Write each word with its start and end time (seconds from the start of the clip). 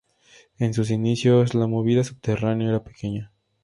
En 0.57 0.73
sus 0.73 0.89
inicios, 0.89 1.53
la 1.53 1.67
"movida 1.67 2.03
subterránea" 2.03 2.69
era 2.69 2.83
pequeña. 2.83 3.31